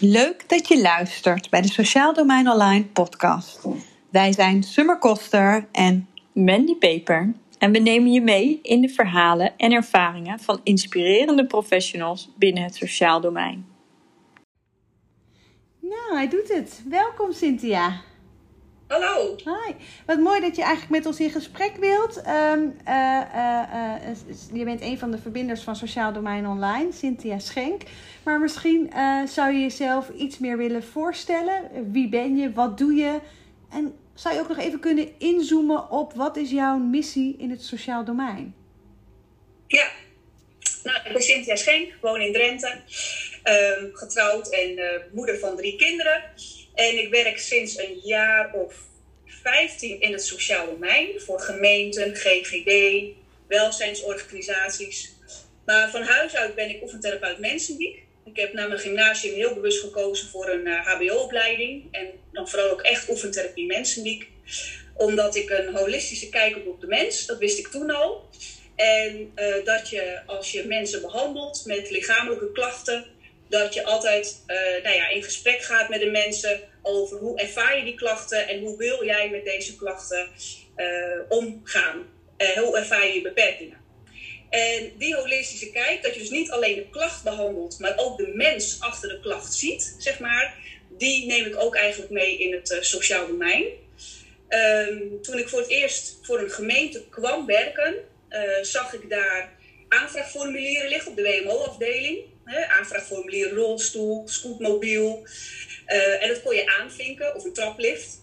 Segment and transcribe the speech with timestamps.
[0.00, 3.60] Leuk dat je luistert bij de Sociaal Domein Online podcast.
[4.10, 9.52] Wij zijn Summer Koster en Mandy Peper en we nemen je mee in de verhalen
[9.56, 13.66] en ervaringen van inspirerende professionals binnen het sociaal domein.
[15.80, 16.82] Nou, hij doet het.
[16.88, 18.00] Welkom Cynthia.
[18.94, 19.36] Hallo.
[19.44, 19.72] Hi.
[20.06, 22.22] Wat mooi dat je eigenlijk met ons in gesprek wilt.
[22.22, 24.16] Ehm, eh, eh, eh,
[24.52, 27.82] je bent een van de verbinders van Sociaal Domein Online, Cynthia Schenk.
[28.24, 28.92] Maar misschien
[29.26, 31.90] zou je jezelf iets meer willen voorstellen.
[31.92, 32.52] Wie ben je?
[32.52, 33.20] Wat doe je?
[33.70, 37.62] En zou je ook nog even kunnen inzoomen op wat is jouw missie in het
[37.62, 38.54] sociaal domein?
[39.66, 39.86] Ja,
[40.82, 42.80] nou, ik ben Cynthia Schenk, woon in Drenthe,
[43.42, 46.22] ehm, getrouwd en moeder van drie kinderen.
[46.74, 48.74] En ik werk sinds een jaar of
[49.26, 53.04] 15 in het sociaal domein voor gemeenten, GGD,
[53.46, 55.12] welzijnsorganisaties.
[55.64, 58.02] Maar van huis uit ben ik oefentherapeut mensendiek.
[58.24, 61.88] Ik heb na mijn gymnasium heel bewust gekozen voor een HBO-opleiding.
[61.90, 64.28] En dan vooral ook echt oefentherapie mensendiek.
[64.94, 68.28] Omdat ik een holistische kijk heb op de mens, dat wist ik toen al.
[68.74, 73.04] En uh, dat je als je mensen behandelt met lichamelijke klachten,
[73.48, 77.78] dat je altijd uh, nou ja, in gesprek gaat met de mensen over hoe ervaar
[77.78, 80.28] je die klachten en hoe wil jij met deze klachten
[80.76, 80.86] uh,
[81.28, 82.12] omgaan.
[82.38, 83.82] Uh, hoe ervaar je je beperkingen.
[84.50, 88.32] En die holistische kijk, dat je dus niet alleen de klacht behandelt, maar ook de
[88.34, 90.54] mens achter de klacht ziet, zeg maar,
[90.88, 93.64] die neem ik ook eigenlijk mee in het sociaal domein.
[94.48, 97.94] Um, toen ik voor het eerst voor een gemeente kwam werken,
[98.62, 99.52] zag ik daar
[99.88, 105.26] aanvraagformulieren liggen op de WMO-afdeling aanvraagformulier, rolstoel, scootmobiel.
[105.86, 108.22] Uh, en dat kon je aanvinken, of een traplift.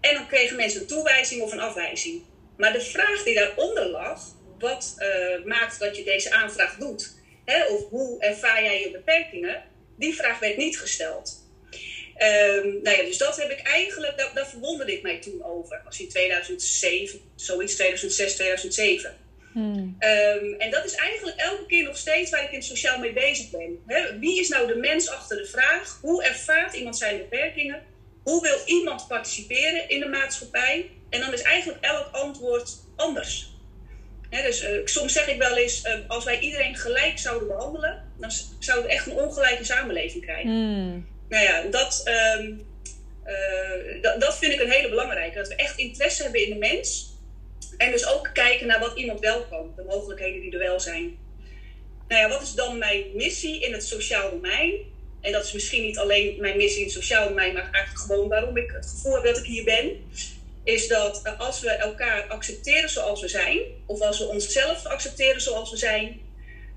[0.00, 2.22] En dan kregen mensen een toewijzing of een afwijzing.
[2.56, 4.20] Maar de vraag die daaronder lag,
[4.58, 7.14] wat uh, maakt dat je deze aanvraag doet?
[7.44, 9.62] Hè, of hoe ervaar jij je beperkingen?
[9.98, 11.44] Die vraag werd niet gesteld.
[12.18, 15.82] Um, nou ja, dus dat heb ik eigenlijk, daar, daar verwonderde ik mij toen over.
[15.84, 19.16] Als in 2007, zoiets, 2006, 2007.
[19.56, 19.96] Hmm.
[20.00, 23.12] Um, en dat is eigenlijk elke keer nog steeds waar ik in het sociaal mee
[23.12, 24.18] bezig ben.
[24.20, 25.98] wie is nou de mens achter de vraag?
[26.00, 27.82] Hoe ervaart iemand zijn beperkingen?
[28.22, 30.90] Hoe wil iemand participeren in de maatschappij?
[31.10, 33.50] En dan is eigenlijk elk antwoord anders.
[34.30, 38.30] dus uh, soms zeg ik wel eens, uh, als wij iedereen gelijk zouden behandelen, dan
[38.58, 40.50] zouden we echt een ongelijke samenleving krijgen.
[40.50, 41.06] Hmm.
[41.28, 42.66] Nou ja, dat, um,
[43.26, 45.38] uh, dat vind ik een hele belangrijke.
[45.38, 47.14] Dat we echt interesse hebben in de mens.
[47.76, 51.18] En dus ook kijken naar wat iemand wel kan, de mogelijkheden die er wel zijn.
[52.08, 54.74] Nou ja, wat is dan mijn missie in het sociaal domein?
[55.20, 58.28] En dat is misschien niet alleen mijn missie in het sociaal domein, maar eigenlijk gewoon
[58.28, 60.10] waarom ik het gevoel heb dat ik hier ben.
[60.64, 65.40] Is dat eh, als we elkaar accepteren zoals we zijn, of als we onszelf accepteren
[65.40, 66.20] zoals we zijn,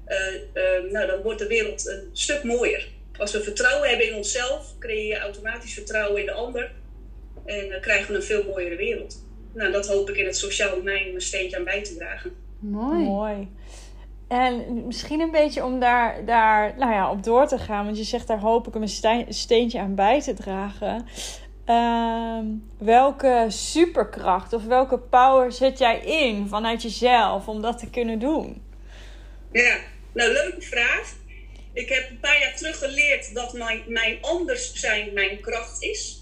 [0.07, 2.87] uh, uh, nou, dan wordt de wereld een stuk mooier.
[3.17, 6.71] Als we vertrouwen hebben in onszelf, creëer je automatisch vertrouwen in de ander.
[7.45, 10.75] En dan krijgen we een veel mooiere wereld nou, dat hoop ik in het sociaal
[10.75, 12.31] domein een steentje aan bij te dragen.
[12.59, 13.03] Mooi.
[13.03, 13.47] Mooi.
[14.27, 18.03] En misschien een beetje om daar, daar nou ja, op door te gaan, want je
[18.03, 18.89] zegt daar hoop ik een
[19.33, 21.07] steentje aan bij te dragen.
[21.65, 22.39] Uh,
[22.77, 28.61] welke superkracht of welke power zet jij in vanuit jezelf om dat te kunnen doen?
[29.51, 29.77] Ja,
[30.11, 31.13] nou leuke vraag.
[31.73, 36.18] Ik heb een paar jaar terug geleerd dat mijn, mijn anders zijn mijn kracht is.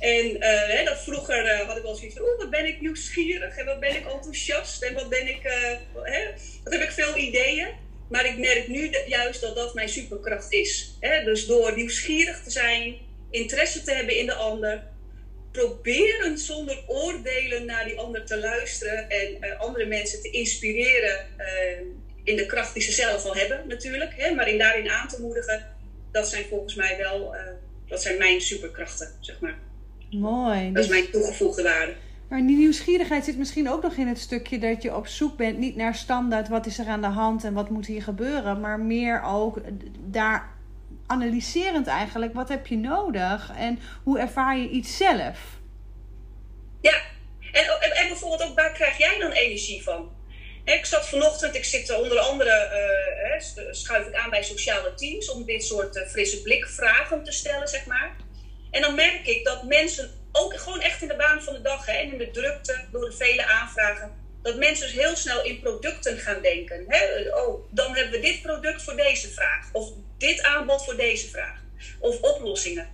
[0.00, 3.56] En uh, dat vroeger uh, had ik wel zoiets van, oeh, wat ben ik nieuwsgierig
[3.56, 6.24] en wat ben ik enthousiast en wat ben ik, uh, hè,
[6.64, 7.68] wat heb ik veel ideeën.
[8.08, 10.96] Maar ik merk nu juist dat dat mijn superkracht is.
[11.00, 11.24] Hè?
[11.24, 12.98] Dus door nieuwsgierig te zijn,
[13.30, 14.82] interesse te hebben in de ander,
[15.52, 21.26] proberen zonder oordelen naar die ander te luisteren en andere mensen te inspireren
[22.24, 24.12] in de kracht die ze zelf al hebben natuurlijk.
[24.16, 24.34] Hè?
[24.34, 25.66] Maar in daarin aan te moedigen,
[26.12, 27.34] dat zijn volgens mij wel,
[27.88, 29.58] dat zijn mijn superkrachten, zeg maar.
[30.10, 30.72] Mooi.
[30.72, 31.94] Dat is mijn toegevoegde waarde.
[32.28, 35.58] Maar die nieuwsgierigheid zit misschien ook nog in het stukje dat je op zoek bent,
[35.58, 38.80] niet naar standaard wat is er aan de hand en wat moet hier gebeuren, maar
[38.80, 39.60] meer ook
[40.00, 40.48] daar
[41.06, 45.38] analyserend eigenlijk, wat heb je nodig en hoe ervaar je iets zelf?
[46.80, 47.00] Ja,
[47.52, 47.64] en,
[47.94, 50.12] en, bijvoorbeeld ook waar krijg jij dan energie van?
[50.64, 52.70] Ik zat vanochtend, ik zit onder andere,
[53.34, 57.68] uh, schuif ik aan bij sociale teams om dit soort uh, frisse blikvragen te stellen,
[57.68, 58.16] zeg maar.
[58.70, 61.86] En dan merk ik dat mensen ook gewoon echt in de baan van de dag
[61.86, 64.12] hè, en in de drukte door de vele aanvragen,
[64.42, 66.84] dat mensen dus heel snel in producten gaan denken.
[66.88, 67.34] Hè?
[67.34, 69.68] Oh, dan hebben we dit product voor deze vraag.
[69.72, 71.60] Of dit aanbod voor deze vraag.
[71.98, 72.88] Of oplossingen.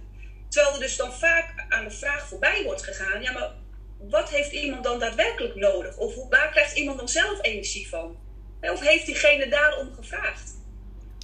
[0.48, 3.22] Terwijl er dus dan vaak aan de vraag voorbij wordt gegaan.
[3.22, 3.50] Ja, maar
[3.98, 5.96] wat heeft iemand dan daadwerkelijk nodig?
[5.96, 8.18] Of waar krijgt iemand dan zelf energie van?
[8.60, 10.54] Of heeft diegene daarom gevraagd?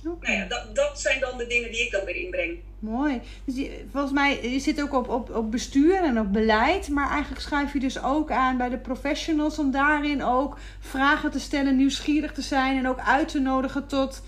[0.03, 2.63] Nou ja, dat, dat zijn dan de dingen die ik dan weer inbreng.
[2.83, 3.21] Mooi.
[3.45, 6.89] Dus volgens mij, je zit ook op, op, op bestuur en op beleid.
[6.89, 11.41] Maar eigenlijk schuif je dus ook aan bij de professionals om daarin ook vragen te
[11.41, 14.23] stellen, nieuwsgierig te zijn en ook uit te nodigen tot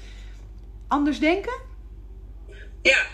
[0.88, 1.52] anders denken?
[2.82, 3.06] Ja,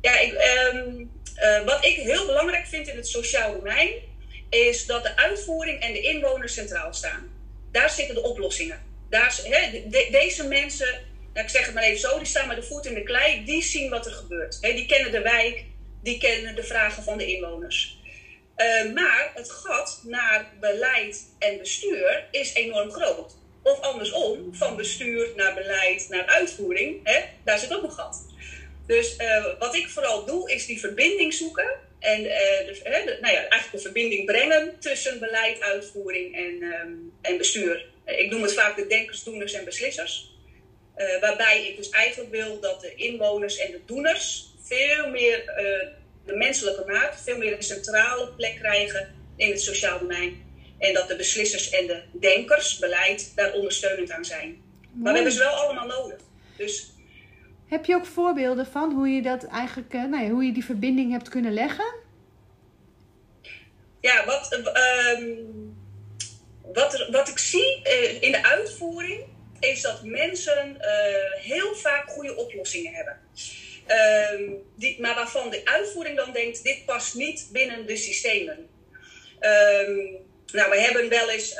[0.00, 1.04] ja ik, ehm,
[1.34, 3.90] eh, wat ik heel belangrijk vind in het sociaal domein,
[4.48, 7.28] is dat de uitvoering en de inwoners centraal staan.
[7.72, 8.80] Daar zitten de oplossingen.
[9.08, 11.00] Daar, he, deze mensen
[11.32, 13.44] nou, ik zeg het maar even zo, die staan met de voet in de klei,
[13.44, 14.60] die zien wat er gebeurt.
[14.60, 15.64] die kennen de wijk,
[16.02, 17.98] die kennen de vragen van de inwoners.
[18.56, 23.36] Uh, maar het gat naar beleid en bestuur is enorm groot.
[23.62, 27.08] Of andersom, van bestuur naar beleid naar uitvoering,
[27.44, 28.26] daar zit ook een gat.
[28.86, 31.70] Dus uh, wat ik vooral doe, is die verbinding zoeken.
[31.98, 37.86] En de, nou ja, eigenlijk de verbinding brengen tussen beleid, uitvoering en, um, en bestuur.
[38.04, 40.29] Ik noem het vaak de denkers, doeners en beslissers.
[41.00, 45.88] Uh, waarbij ik dus eigenlijk wil dat de inwoners en de doeners veel meer uh,
[46.24, 50.48] de menselijke maat, veel meer een centrale plek krijgen in het sociaal domein.
[50.78, 54.48] En dat de beslissers en de denkers, beleid, daar ondersteunend aan zijn.
[54.48, 54.62] Mooi.
[54.92, 56.20] Maar we hebben ze wel allemaal nodig.
[56.56, 56.92] Dus,
[57.68, 60.64] Heb je ook voorbeelden van hoe je dat eigenlijk, uh, nou ja, hoe je die
[60.64, 61.94] verbinding hebt kunnen leggen?
[64.00, 64.52] Ja, wat,
[65.18, 65.76] um,
[66.72, 67.82] wat, wat ik zie
[68.20, 69.29] in de uitvoering
[69.60, 73.20] is dat mensen uh, heel vaak goede oplossingen hebben.
[73.88, 78.68] Uh, die, maar waarvan de uitvoering dan denkt, dit past niet binnen de systemen.
[79.40, 81.50] Um, nou, we hebben wel eens,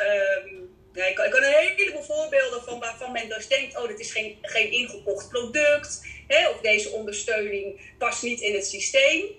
[0.95, 4.39] ik, ik kan een heleboel voorbeelden van waarvan men dus denkt, oh, dit is geen,
[4.43, 9.39] geen ingekocht product, hè, of deze ondersteuning past niet in het systeem.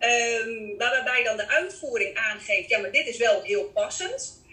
[0.00, 4.43] Um, waarbij dan de uitvoering aangeeft, ja, maar dit is wel heel passend.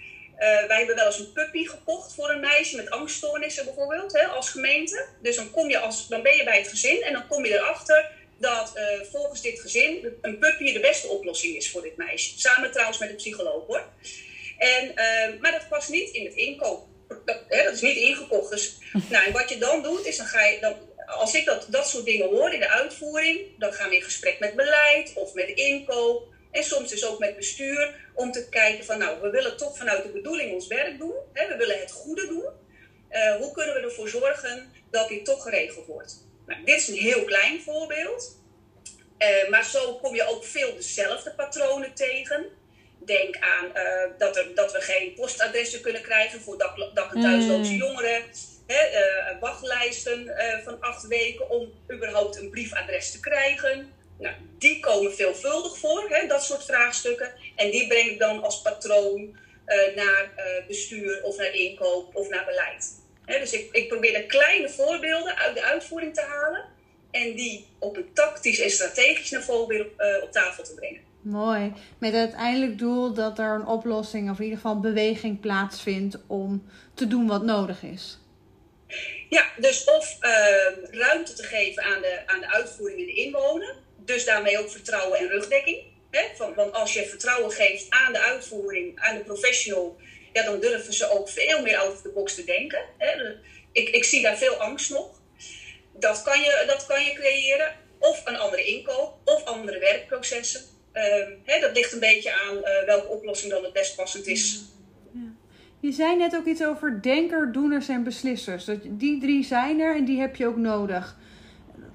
[0.42, 4.26] Uh, wij hebben wel eens een puppy gekocht voor een meisje met angststoornissen bijvoorbeeld, hè,
[4.26, 5.06] als gemeente.
[5.22, 7.54] Dus dan, kom je als, dan ben je bij het gezin en dan kom je
[7.54, 12.40] erachter dat uh, volgens dit gezin een puppy de beste oplossing is voor dit meisje.
[12.40, 13.84] Samen trouwens met een psycholoog hoor.
[14.58, 16.88] En, uh, maar dat past niet in het inkoop.
[17.26, 18.52] Dat, hè, dat is niet ingekocht.
[18.52, 18.78] Dus,
[19.10, 21.88] nou, en wat je dan doet, is dan ga je, dan, als ik dat, dat
[21.88, 25.50] soort dingen hoor in de uitvoering, dan gaan we in gesprek met beleid of met
[25.50, 26.30] inkoop.
[26.52, 30.04] En soms dus ook met bestuur om te kijken van nou, we willen toch vanuit
[30.04, 31.14] de bedoeling ons werk doen.
[31.34, 32.46] Hè, we willen het goede doen.
[33.12, 36.26] Uh, hoe kunnen we ervoor zorgen dat dit toch geregeld wordt?
[36.46, 38.40] Nou, dit is een heel klein voorbeeld.
[39.18, 42.46] Uh, maar zo kom je ook veel dezelfde patronen tegen.
[43.06, 47.22] Denk aan uh, dat, er, dat we geen postadressen kunnen krijgen voor dak, dak- en
[47.22, 47.78] thuisloze mm.
[47.78, 48.24] jongeren.
[48.68, 50.32] Hè, wachtlijsten
[50.64, 53.94] van acht weken om überhaupt een briefadres te krijgen.
[54.22, 57.34] Nou, die komen veelvuldig voor, hè, dat soort vraagstukken.
[57.56, 62.30] En die breng ik dan als patroon uh, naar uh, bestuur of naar inkoop of
[62.30, 63.00] naar beleid.
[63.26, 66.66] Hè, dus ik, ik probeer de kleine voorbeelden uit de uitvoering te halen.
[67.12, 71.02] En die op een tactisch en strategisch niveau weer op, uh, op tafel te brengen.
[71.22, 71.74] Mooi.
[71.98, 76.70] Met het uiteindelijk doel dat er een oplossing of in ieder geval beweging plaatsvindt om
[76.94, 78.18] te doen wat nodig is.
[79.30, 80.18] Ja, dus of
[80.92, 83.76] ruimte te geven aan de, aan de uitvoering en de inwoner
[84.14, 85.80] dus daarmee ook vertrouwen en rugdekking.
[86.12, 86.22] Hè?
[86.36, 89.98] Van, want als je vertrouwen geeft aan de uitvoering, aan de professional,
[90.34, 92.80] ja, dan durven ze ook veel meer out of the box te denken.
[92.98, 93.36] Hè?
[93.72, 95.20] Ik, ik zie daar veel angst nog.
[95.94, 97.76] Dat kan, je, dat kan je creëren.
[98.00, 100.62] Of een andere inkoop, of andere werkprocessen.
[100.94, 101.04] Uh,
[101.44, 104.62] hè, dat ligt een beetje aan uh, welke oplossing dan het best passend is.
[105.80, 108.66] Je zei net ook iets over denker, doeners en beslissers.
[108.84, 111.18] Die drie zijn er en die heb je ook nodig.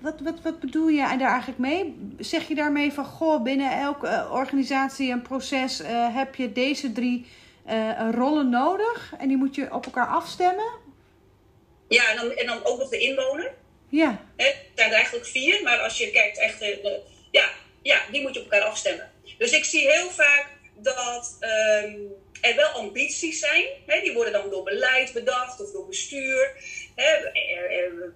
[0.07, 1.97] Wat, wat, wat bedoel je daar eigenlijk mee?
[2.19, 7.27] Zeg je daarmee van, goh, binnen elke organisatie en proces uh, heb je deze drie
[7.69, 10.71] uh, rollen nodig en die moet je op elkaar afstemmen?
[11.89, 13.53] Ja, en dan, en dan ook nog de inwoner.
[13.89, 14.21] Ja.
[14.37, 16.65] Het zijn er eigenlijk vier, maar als je kijkt echt,
[17.31, 17.49] ja,
[17.83, 19.11] ja, die moet je op elkaar afstemmen.
[19.39, 20.47] Dus ik zie heel vaak
[20.77, 23.65] dat um, er wel ambities zijn.
[23.87, 26.53] Hè, die worden dan door beleid bedacht of door bestuur.
[26.95, 27.21] Hè,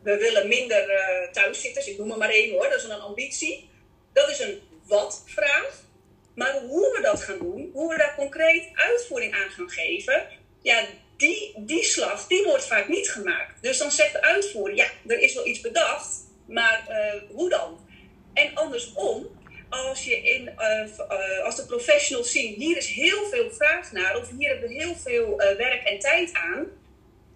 [0.02, 3.70] we willen minder uh, thuiszitters, ik noem er maar één hoor, dat is een ambitie.
[4.12, 5.88] Dat is een wat-vraag.
[6.34, 10.26] Maar hoe we dat gaan doen, hoe we daar concreet uitvoering aan gaan geven,
[10.62, 10.86] ja,
[11.16, 13.62] die, die slag, die wordt vaak niet gemaakt.
[13.62, 16.08] Dus dan zegt de uitvoerder, ja, er is wel iets bedacht,
[16.46, 17.88] maar uh, hoe dan?
[18.34, 19.39] En andersom,
[19.70, 24.16] als, je in, uh, uh, als de professionals zien, hier is heel veel vraag naar,
[24.16, 26.66] of hier hebben we heel veel werk en tijd aan,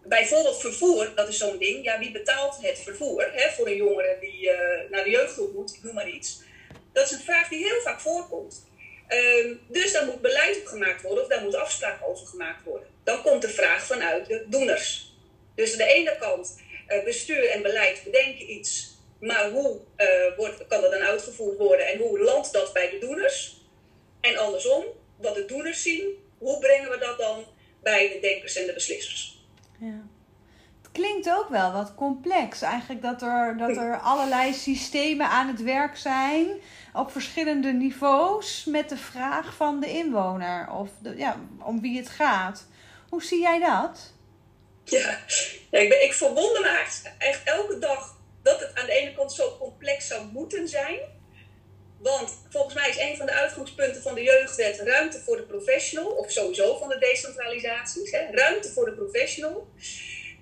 [0.03, 1.85] bijvoorbeeld vervoer, dat is zo'n ding.
[1.85, 4.51] Ja, wie betaalt het vervoer hè, voor een jongere die
[4.91, 5.75] naar de jeugdgroep moet?
[5.75, 6.43] Ik noem maar iets.
[6.93, 8.67] Dat is een vraag die heel vaak voorkomt.
[9.09, 12.89] Um, dus daar moet beleid op gemaakt worden of daar moet afspraken over gemaakt worden.
[13.05, 15.13] Dan komt de vraag vanuit de doeners.
[15.55, 16.63] Dus aan de ene kant
[17.05, 19.81] bestuur en beleid bedenken iets, maar hoe
[20.37, 23.63] wordt, kan dat dan uitgevoerd worden en hoe landt dat bij de doeners?
[24.21, 24.85] En andersom,
[25.17, 27.45] wat de doeners zien, hoe brengen we dat dan
[27.83, 29.47] bij de denkers en de beslissers?
[29.81, 30.13] Ja
[30.95, 32.63] klinkt ook wel wat complex.
[32.63, 36.47] Eigenlijk dat er, dat er allerlei systemen aan het werk zijn
[36.93, 42.09] op verschillende niveaus met de vraag van de inwoner of de, ja, om wie het
[42.09, 42.67] gaat.
[43.09, 44.13] Hoe zie jij dat?
[44.85, 45.19] Ja,
[45.71, 46.69] ik, ben, ik verwonder me
[47.19, 48.14] echt elke dag
[48.45, 50.99] dat het aan de ene kant zo complex zou moeten zijn.
[51.99, 56.07] Want volgens mij is een van de uitgangspunten van de jeugdwet ruimte voor de professional,
[56.07, 59.69] of sowieso van de decentralisaties, hè, ruimte voor de professional.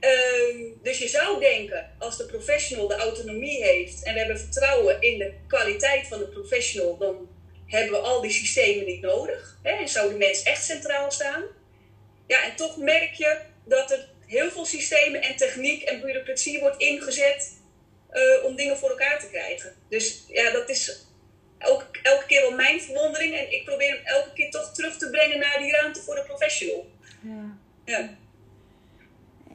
[0.00, 5.00] Ehm, dus je zou denken, als de professional de autonomie heeft en we hebben vertrouwen
[5.00, 7.28] in de kwaliteit van de professional, dan
[7.66, 9.58] hebben we al die systemen niet nodig.
[9.62, 11.44] Hè, en zou de mens echt centraal staan.
[12.26, 16.80] Ja, en toch merk je dat er heel veel systemen en techniek en bureaucratie wordt
[16.80, 17.60] ingezet
[18.12, 19.74] uh, om dingen voor elkaar te krijgen.
[19.88, 21.06] Dus ja, dat is
[21.58, 23.34] elke, elke keer wel mijn verwondering.
[23.34, 26.22] En ik probeer hem elke keer toch terug te brengen naar die ruimte voor de
[26.22, 26.90] professional.
[27.20, 27.56] Ja.
[27.84, 28.08] ja.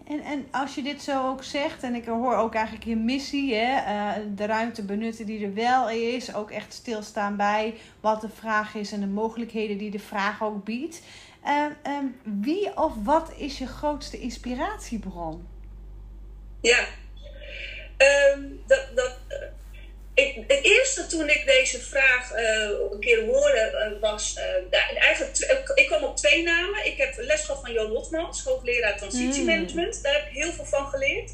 [0.07, 3.55] En, en als je dit zo ook zegt, en ik hoor ook eigenlijk je missie,
[3.55, 8.29] hè, uh, de ruimte benutten die er wel is, ook echt stilstaan bij wat de
[8.29, 11.01] vraag is en de mogelijkheden die de vraag ook biedt.
[11.45, 15.47] Uh, um, wie of wat is je grootste inspiratiebron?
[16.61, 16.85] Ja,
[17.97, 19.17] um, dat, dat,
[20.13, 25.71] ik, het eerste toen ik deze vraag uh, een keer hoorde uh, was, uh, eigenlijk,
[25.75, 26.85] ik kwam op twee namen.
[26.85, 29.95] Ik heb les gehad van Jo Lotmans, hoogleraar transitiemanagement.
[29.95, 30.01] Mm.
[30.01, 31.31] Daar heb ik heel veel van geleerd.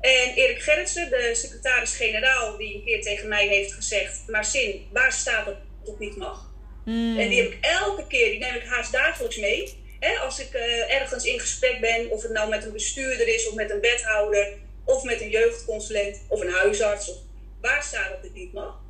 [0.00, 5.12] En Erik Gerritsen, de secretaris-generaal, die een keer tegen mij heeft gezegd, maar zin, waar
[5.12, 6.50] staat het dat niet mag?
[6.84, 7.18] Mm.
[7.18, 9.80] En die heb ik elke keer, die neem ik haast dagelijks mee.
[10.00, 10.54] Hè, als ik
[10.88, 14.48] ergens in gesprek ben, of het nou met een bestuurder is, of met een wethouder,
[14.84, 17.16] of met een jeugdconsulent, of een huisarts, of
[17.60, 18.80] waar staat dat het niet mag?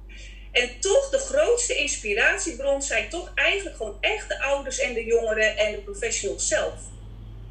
[0.52, 5.56] En toch de grootste inspiratiebron zijn toch eigenlijk gewoon echt de ouders en de jongeren
[5.56, 6.74] en de professionals zelf.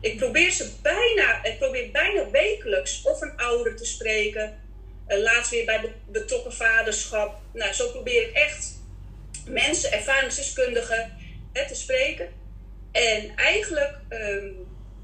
[0.02, 4.60] Ik probeer ze bijna, ik probeer bijna wekelijks of een ouder te spreken.
[5.08, 7.40] Uh, laatst weer bij betrokken vaderschap.
[7.54, 8.80] Nou, zo probeer ik echt
[9.46, 11.18] mensen, ervaringsdeskundigen
[11.54, 12.30] hè, te spreken.
[12.92, 14.50] En eigenlijk, ehm,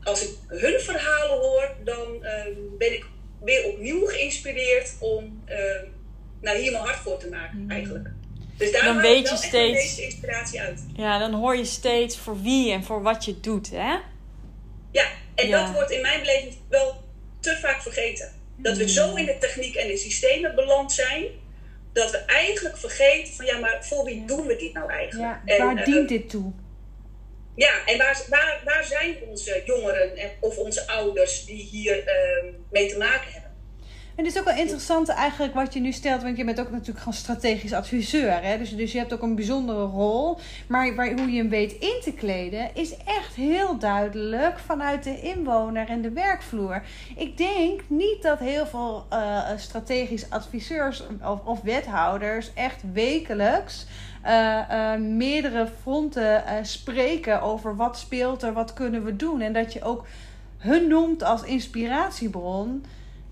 [0.04, 3.06] als ik hun verhalen hoor, dan ehm, ben ik
[3.40, 5.86] weer opnieuw geïnspireerd om ehm,
[6.42, 7.72] nou, hier mijn hart voor te maken, mm.
[7.72, 8.10] eigenlijk.
[8.58, 10.86] Dus daar dan weet je steeds inspiratie uit.
[10.96, 13.96] Ja, dan hoor je steeds voor wie en voor wat je doet, hè?
[14.92, 17.04] Ja, en dat wordt in mijn beleving wel
[17.40, 18.32] te vaak vergeten.
[18.56, 18.90] Dat we mm.
[18.90, 21.26] zo in de techniek en de systemen beland zijn,
[21.94, 25.40] dat we eigenlijk vergeten van ja, maar voor wie doen we dit nou eigenlijk?
[25.46, 26.52] Ja, waar dient eh, dit toe?
[27.58, 32.90] Ja, en waar, waar, waar zijn onze jongeren of onze ouders die hier uh, mee
[32.90, 33.48] te maken hebben?
[34.18, 36.72] En het is ook wel interessant eigenlijk wat je nu stelt, want je bent ook
[36.72, 38.44] natuurlijk gewoon strategisch adviseur.
[38.44, 38.58] Hè?
[38.58, 40.38] Dus, dus je hebt ook een bijzondere rol.
[40.68, 45.22] Maar waar, hoe je hem weet in te kleden, is echt heel duidelijk vanuit de
[45.22, 46.84] inwoner en de werkvloer.
[47.16, 53.86] Ik denk niet dat heel veel uh, strategisch adviseurs of, of, wethouders echt wekelijks.
[54.26, 59.42] Uh, uh, meerdere fronten spreken over wat speelt er, wat kunnen we doen.
[59.42, 60.06] En dat je ook
[60.58, 62.86] hun noemt als inspiratiebron.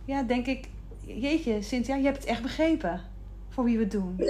[0.05, 0.67] Ja, denk ik,
[1.05, 3.01] jeetje, Cynthia, je hebt het echt begrepen
[3.49, 4.15] voor wie we het doen.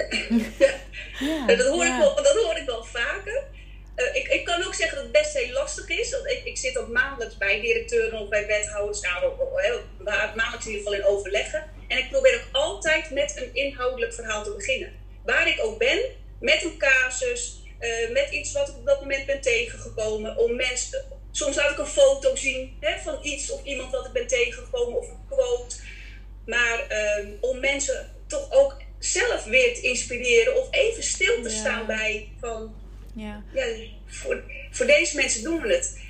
[1.20, 3.44] ja, dat, hoor ik wel, dat hoor ik wel vaker.
[3.96, 6.12] Uh, ik, ik kan ook zeggen dat het best heel lastig is.
[6.12, 9.02] Want ik, ik zit ook maandelijks bij directeuren of bij wethouders.
[9.02, 11.64] Nou, maandelijks in ieder geval in overleggen.
[11.88, 14.92] En ik probeer ook altijd met een inhoudelijk verhaal te beginnen.
[15.26, 16.00] Waar ik ook ben,
[16.40, 20.38] met een casus, uh, met iets wat ik op dat moment ben tegengekomen.
[20.38, 24.12] Om mensen, soms laat ik een foto zien hè, van iets of iemand wat ik
[24.12, 25.76] ben tegengekomen of een quote.
[26.46, 26.88] Maar
[27.20, 32.30] um, om mensen toch ook zelf weer te inspireren of even stil te staan bij
[32.40, 32.76] van
[33.16, 33.44] ja.
[33.54, 33.66] ja
[34.06, 36.04] voor, voor deze mensen doen we het.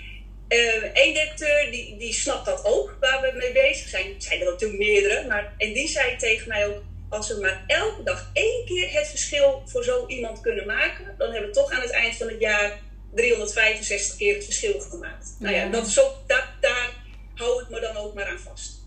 [0.47, 4.15] Eén uh, directeur die, die snapt dat ook, waar we mee bezig zijn.
[4.17, 8.03] zijn er natuurlijk meerdere, maar en die zei tegen mij ook: als we maar elke
[8.03, 11.81] dag één keer het verschil voor zo iemand kunnen maken, dan hebben we toch aan
[11.81, 12.79] het eind van het jaar
[13.13, 15.35] 365 keer het verschil gemaakt.
[15.39, 16.93] Nou ja, dat is ook, dat, daar
[17.35, 18.83] hou ik me dan ook maar aan vast.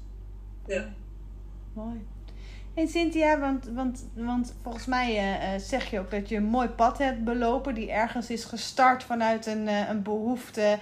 [0.67, 0.95] Ja
[1.79, 2.07] mooi.
[2.79, 6.69] En Cynthia, want, want, want volgens mij uh, zeg je ook dat je een mooi
[6.69, 10.79] pad hebt belopen, die ergens is gestart vanuit een, uh, een behoefte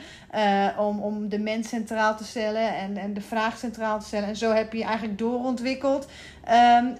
[0.78, 4.28] om, om de mens centraal te stellen en, en de vraag centraal te stellen.
[4.28, 6.08] En zo heb je je eigenlijk doorontwikkeld.
[6.78, 6.96] Um,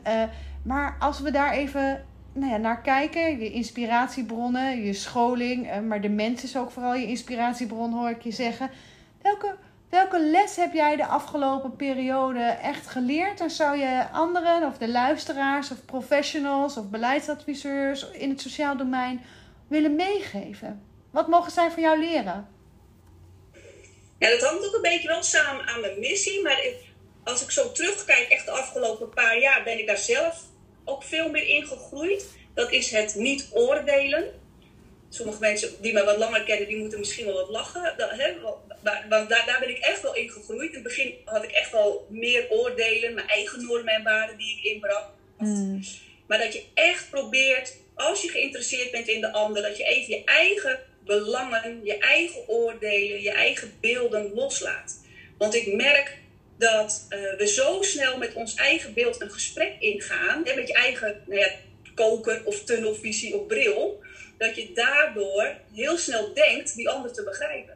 [0.63, 6.09] maar als we daar even nou ja, naar kijken, je inspiratiebronnen, je scholing, maar de
[6.09, 8.71] mens is ook vooral je inspiratiebron, hoor ik je zeggen.
[9.23, 9.57] Welke
[9.91, 13.41] Welke les heb jij de afgelopen periode echt geleerd?
[13.41, 19.25] En zou je anderen of de luisteraars of professionals of beleidsadviseurs in het sociaal domein
[19.69, 20.83] willen meegeven?
[21.11, 22.49] Wat mogen zij van jou leren?
[24.19, 26.43] Ja, dat hangt ook een beetje wel samen aan mijn missie.
[26.43, 26.63] Maar
[27.25, 30.43] als ik zo terugkijk, echt de afgelopen paar jaar, ben ik daar zelf
[30.85, 32.27] ook veel meer in gegroeid.
[32.55, 34.25] Dat is het niet oordelen.
[35.09, 37.95] Sommige mensen die me wat langer kennen, die moeten misschien wel wat lachen.
[39.09, 40.69] Want daar, daar ben ik echt wel in gegroeid.
[40.69, 44.57] In het begin had ik echt wel meer oordelen, mijn eigen normen en waarden die
[44.57, 45.11] ik inbracht.
[45.39, 45.81] Mm.
[46.27, 50.15] Maar dat je echt probeert, als je geïnteresseerd bent in de ander, dat je even
[50.17, 55.05] je eigen belangen, je eigen oordelen, je eigen beelden loslaat.
[55.39, 56.19] Want ik merk
[56.59, 60.75] dat uh, we zo snel met ons eigen beeld een gesprek ingaan, hè, met je
[60.75, 61.51] eigen nou ja,
[61.95, 64.03] koker of tunnelvisie of bril,
[64.39, 67.76] dat je daardoor heel snel denkt die ander te begrijpen.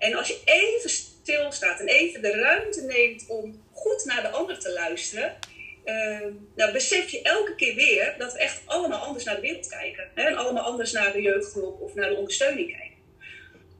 [0.00, 4.58] En als je even stilstaat en even de ruimte neemt om goed naar de ander
[4.58, 5.36] te luisteren,
[5.84, 9.68] uh, nou besef je elke keer weer dat we echt allemaal anders naar de wereld
[9.68, 10.08] kijken.
[10.14, 10.22] Hè?
[10.22, 12.96] En allemaal anders naar de jeugdhulp of naar de ondersteuning kijken.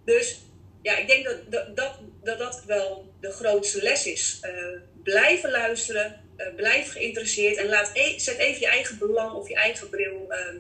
[0.05, 0.41] Dus
[0.83, 1.37] ja, ik denk dat
[1.77, 1.77] dat,
[2.23, 4.41] dat, dat, wel de grootste les is.
[4.43, 9.49] Uh, blijven luisteren, uh, blijf geïnteresseerd en laat e zet even je eigen belang of
[9.49, 10.57] je eigen bril ehm,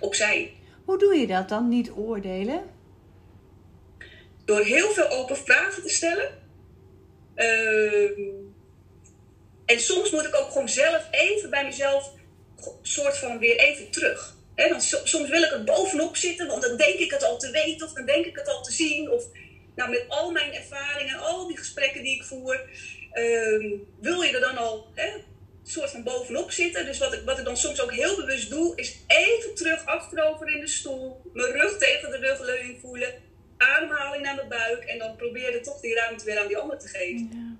[0.00, 0.52] opzij.
[0.84, 2.77] Hoe doe je dat dan, niet oordelen?
[4.48, 6.28] Door heel veel open vragen te stellen.
[7.34, 8.20] Ehm,
[9.66, 12.12] en soms moet ik ook gewoon zelf even bij mezelf,
[12.82, 14.36] soort van weer even terug.
[14.54, 17.86] He, soms wil ik er bovenop zitten, want dan denk ik het al te weten
[17.86, 19.10] of dan denk ik het al te zien.
[19.10, 19.24] Of
[19.74, 22.60] nou, met al mijn ervaringen, al die gesprekken die ik voer,
[23.12, 25.10] ehm, wil je er dan al he,
[25.64, 26.86] soort van bovenop zitten.
[26.86, 30.48] Dus wat ik, wat ik dan soms ook heel bewust doe, is even terug achterover
[30.48, 33.27] in de stoel, mijn rug tegen de rugleuning voelen,
[33.58, 36.88] ademhaling naar mijn buik en dan proberen toch die ruimte weer aan die ander te
[36.88, 37.58] geven.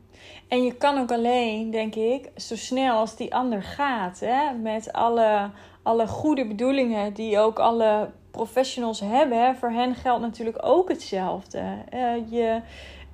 [0.48, 4.92] En je kan ook alleen, denk ik, zo snel als die ander gaat, hè, met
[4.92, 5.50] alle,
[5.82, 9.56] alle goede bedoelingen die ook alle professionals hebben.
[9.56, 11.58] Voor hen geldt natuurlijk ook hetzelfde.
[11.94, 12.60] Uh, je,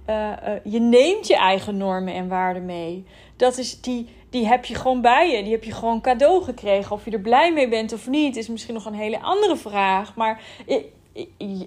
[0.09, 3.07] uh, uh, je neemt je eigen normen en waarden mee.
[3.37, 5.42] Dat is die, die heb je gewoon bij je.
[5.42, 6.92] Die heb je gewoon cadeau gekregen.
[6.92, 10.14] Of je er blij mee bent of niet, is misschien nog een hele andere vraag.
[10.14, 10.42] Maar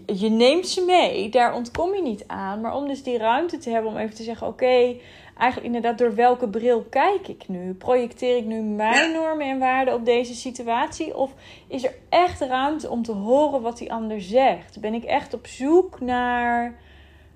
[0.05, 2.61] je neemt ze mee, daar ontkom je niet aan.
[2.61, 4.95] Maar om dus die ruimte te hebben om even te zeggen: oké,
[5.37, 7.73] eigenlijk inderdaad, door welke bril kijk ik nu?
[7.73, 11.17] Projecteer ik nu mijn normen en waarden op deze situatie?
[11.17, 11.33] Of
[11.67, 14.79] is er echt ruimte om te horen wat die ander zegt?
[14.79, 16.79] Ben ik echt op zoek naar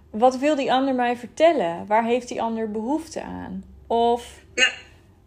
[0.09, 1.85] wat wil die ander mij vertellen?
[1.87, 3.63] Waar heeft die ander behoefte aan?
[3.87, 4.43] Of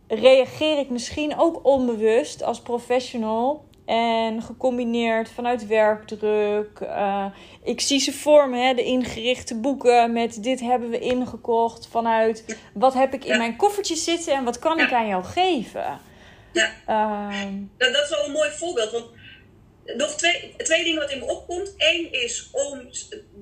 [0.08, 6.80] reageer ik misschien ook onbewust als professional en gecombineerd vanuit werkdruk.
[6.82, 7.26] Uh,
[7.62, 11.88] ik zie ze voor me, hè, de ingerichte boeken met dit hebben we ingekocht.
[11.90, 16.00] Vanuit wat heb ik in mijn koffertje zitten en wat kan ik aan jou geven.
[16.52, 17.44] Ja, uh,
[17.76, 18.90] dat, dat, is wel een mooi voorbeeld.
[18.90, 19.06] Want
[19.84, 21.74] nog twee, twee dingen wat in me opkomt.
[21.76, 22.88] Eén is om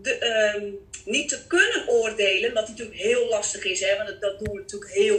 [0.02, 0.72] de, uh,
[1.04, 3.80] niet te kunnen oordelen, wat natuurlijk heel lastig is.
[3.80, 5.18] Hè, want dat, dat doen we natuurlijk heel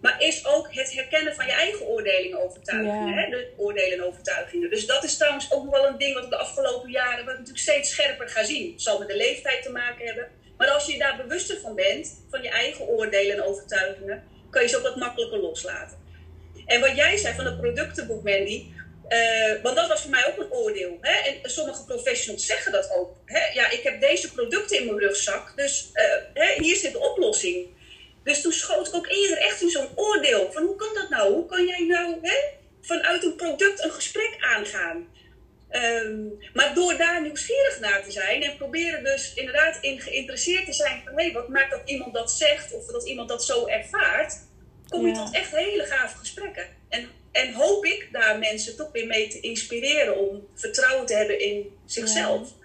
[0.00, 3.18] maar is ook het herkennen van je eigen oordelingen overtuigingen.
[3.18, 3.30] Hè?
[3.30, 4.70] De oordelen en overtuigingen.
[4.70, 7.58] Dus dat is trouwens ook wel een ding wat ik de afgelopen jaren wat natuurlijk
[7.58, 8.72] steeds scherper ga zien.
[8.72, 10.28] Het zal met de leeftijd te maken hebben.
[10.56, 14.68] Maar als je daar bewuster van bent, van je eigen oordelen en overtuigingen, kan je
[14.68, 15.98] ze ook wat makkelijker loslaten.
[16.66, 18.66] En wat jij zei van het productenboek, Mandy,
[19.08, 20.98] uh, want dat was voor mij ook een oordeel.
[21.00, 21.30] Hè?
[21.30, 23.16] En sommige professionals zeggen dat ook.
[23.24, 23.52] Hè?
[23.52, 26.02] Ja, ik heb deze producten in mijn rugzak, dus uh,
[26.34, 27.66] hè, hier zit de oplossing.
[28.28, 30.52] Dus toen schoot ik ook eerder echt in zo'n oordeel.
[30.52, 31.32] Van hoe kan dat nou?
[31.32, 32.36] Hoe kan jij nou hè,
[32.80, 35.08] vanuit een product een gesprek aangaan?
[35.70, 40.72] Um, maar door daar nieuwsgierig naar te zijn en proberen dus inderdaad in geïnteresseerd te
[40.72, 44.34] zijn van hé, wat maakt dat iemand dat zegt of dat iemand dat zo ervaart,
[44.88, 46.66] kom je tot echt hele gave gesprekken.
[46.88, 51.40] En, en hoop ik daar mensen toch weer mee te inspireren om vertrouwen te hebben
[51.40, 52.48] in zichzelf.
[52.48, 52.57] Ja,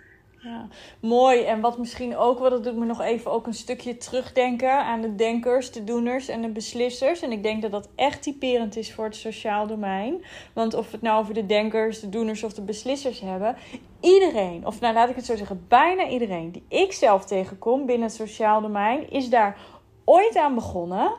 [0.99, 1.43] mooi.
[1.43, 5.01] En wat misschien ook wel, dat doet me nog even ook een stukje terugdenken aan
[5.01, 7.21] de denkers, de doeners en de beslissers.
[7.21, 10.25] En ik denk dat dat echt typerend is voor het sociaal domein.
[10.53, 13.55] Want of we het nou over de denkers, de doeners of de beslissers hebben,
[14.01, 18.07] iedereen, of nou laat ik het zo zeggen, bijna iedereen die ik zelf tegenkom binnen
[18.07, 19.57] het sociaal domein, is daar
[20.05, 21.11] ooit aan begonnen.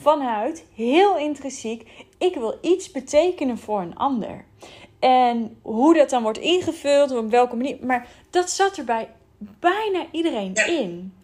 [0.00, 4.44] Vanuit heel intrinsiek, ik wil iets betekenen voor een ander.
[5.04, 7.76] En hoe dat dan wordt ingevuld, op welke manier.
[7.80, 11.14] Maar dat zat er bij bijna iedereen in.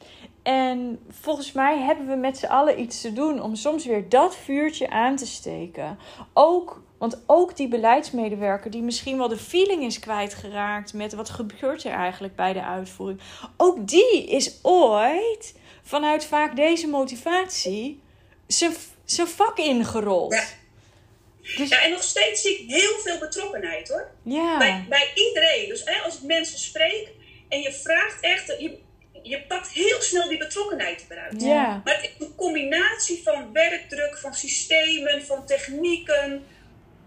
[0.43, 4.37] En volgens mij hebben we met z'n allen iets te doen om soms weer dat
[4.37, 5.99] vuurtje aan te steken.
[6.33, 11.85] Ook, want ook die beleidsmedewerker die misschien wel de feeling is kwijtgeraakt met wat gebeurt
[11.85, 13.21] er eigenlijk bij de uitvoering.
[13.57, 18.01] Ook die is ooit vanuit vaak deze motivatie
[18.47, 18.73] zijn,
[19.05, 20.59] zijn vak ingerold.
[21.43, 21.57] Ja.
[21.57, 24.11] Dus, Ja, en nog steeds zie ik heel veel betrokkenheid hoor.
[24.25, 24.59] ja.
[24.59, 25.69] Bij, bij iedereen.
[25.69, 27.09] Dus hè, als ik mensen spreek
[27.49, 28.79] en je vraagt echt, je,
[29.23, 31.43] je pakt heel snel die betrokkenheid eruit.
[31.43, 31.81] ja.
[31.85, 36.45] Maar het is een combinatie van werkdruk, van systemen, van technieken.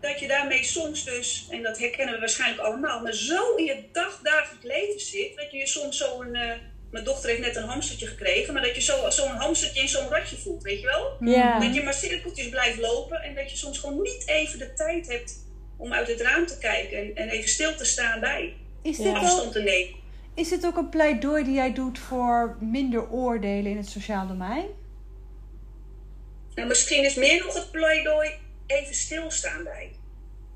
[0.01, 3.83] Dat je daarmee soms dus, en dat herkennen we waarschijnlijk allemaal, maar zo in je
[3.91, 5.35] dagdagelijks leven zit.
[5.37, 6.35] Dat je je soms zo'n.
[6.35, 6.51] eh
[6.93, 10.09] mijn dochter heeft net een hamstertje gekregen, maar dat je zo- zo'n hamstertje in zo'n
[10.09, 11.17] ratje voelt, weet je wel?
[11.33, 11.59] Ja.
[11.59, 15.07] Dat je maar cirkeltjes blijft lopen en dat je soms gewoon niet even de tijd
[15.07, 15.33] hebt
[15.77, 18.53] om uit het raam te kijken en, en even stil te staan bij.
[18.81, 19.95] Is dit, ook, Afstand te nemen.
[20.35, 24.65] is dit ook een pleidooi die jij doet voor minder oordelen in het sociaal domein?
[26.55, 28.31] Nou, misschien is meer nog het pleidooi
[28.67, 29.91] even stilstaan bij.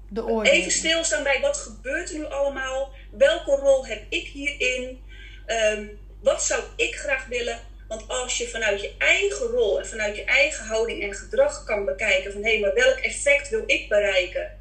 [0.10, 0.60] De oordelen.
[0.60, 2.92] Even stilstaan bij wat gebeurt er nu allemaal?
[3.12, 5.00] Welke rol heb ik hierin?
[5.46, 5.86] Ehm,
[6.28, 7.60] wat zou ik graag willen?
[7.88, 11.86] Want als je vanuit je eigen rol en vanuit je eigen houding en gedrag kan
[11.86, 14.60] bekijken van hé, maar welk effect wil ik bereiken?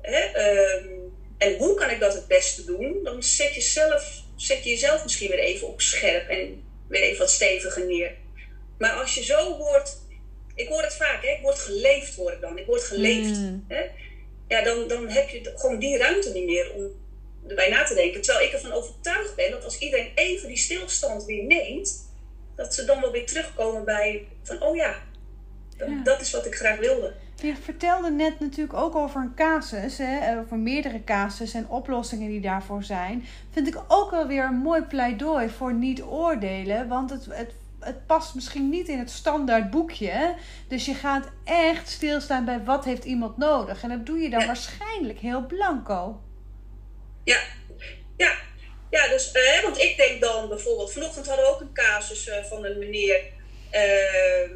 [0.00, 0.18] Hè?
[0.18, 0.88] ehm,
[1.38, 3.00] en hoe kan ik dat het beste doen?
[3.02, 7.18] Dan zet je, zelf, zet je jezelf misschien weer even op scherp en weer even
[7.18, 8.14] wat steviger neer.
[8.78, 10.02] Maar als je zo wordt,
[10.54, 11.30] ik hoor het vaak, hè?
[11.30, 13.36] ik word geleefd hoor ik dan, ik word geleefd.
[13.36, 13.64] Mm.
[13.68, 13.82] Hè?
[14.48, 16.92] Ja, dan, dan heb je gewoon die ruimte niet meer om
[17.48, 18.20] erbij na te denken.
[18.22, 22.06] Terwijl ik ervan overtuigd ben dat als iedereen even die stilstand weer neemt,
[22.56, 24.94] dat ze dan wel weer terugkomen bij van, oh ja,
[25.76, 26.02] dat, Ja.
[26.02, 27.12] dat is wat ik graag wilde.
[27.42, 32.40] Je vertelde net natuurlijk ook over een casus, hè, over meerdere casus en oplossingen die
[32.40, 33.24] daarvoor zijn.
[33.50, 38.06] Vind ik ook wel weer een mooi pleidooi voor niet oordelen, want het, het, het
[38.06, 40.34] past misschien niet in het standaard boekje.
[40.68, 43.82] Dus je gaat echt stilstaan bij wat heeft iemand nodig.
[43.82, 44.46] En dat doe je dan Ja.
[44.46, 46.20] waarschijnlijk heel blanco.
[47.24, 47.40] Ja,
[48.16, 48.46] ja.
[48.90, 52.44] Ja, dus, eh, want ik denk dan bijvoorbeeld, vanochtend hadden we ook een casus eh,
[52.44, 53.20] van een meneer.
[53.70, 54.50] ehm,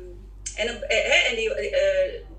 [0.56, 1.50] en, eh, en, die,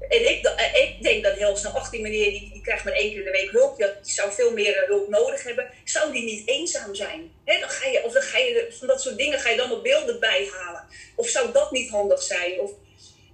[0.09, 3.19] ik, ik denk dan heel snel, ach, die meneer die, die krijgt maar één keer
[3.19, 3.77] in de week hulp.
[3.77, 5.69] Die, zou veel meer hulp nodig hebben.
[5.83, 7.31] Zou die niet eenzaam zijn?
[7.45, 9.83] Dan ga je, of dan ga je van dat soort dingen ga je dan op
[9.83, 10.83] beelden bijhalen.
[11.15, 12.59] Of zou dat niet handig zijn?
[12.59, 12.71] Of,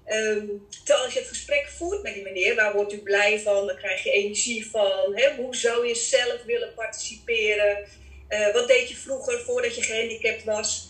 [0.09, 0.45] Ehm,
[0.83, 3.67] terwijl als je het gesprek voert met die meneer, waar wordt u blij van?
[3.67, 5.11] Dan krijg je energie van.
[5.15, 5.35] Hè?
[5.35, 7.77] Hoe zou je zelf willen participeren?
[8.27, 10.87] Eh, wat deed je vroeger voordat je gehandicapt was?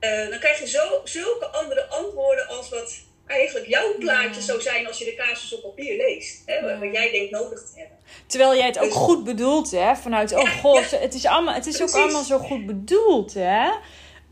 [0.00, 2.94] Eh, dan krijg je zo, zulke andere antwoorden als wat
[3.26, 4.46] eigenlijk jouw plaatje Ja.
[4.46, 6.42] zou zijn als je de casus op papier leest.
[6.46, 6.60] Hè?
[6.60, 6.78] Wat, Ja.
[6.78, 7.96] wat jij denkt nodig te hebben.
[8.26, 9.94] Terwijl jij het ook Dus- goed bedoelt, hè?
[9.96, 13.70] Vanuit, oh Ja, god, het is, allemaal, het is ook allemaal zo goed bedoeld, hè?